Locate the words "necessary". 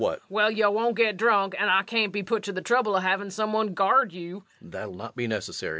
5.27-5.69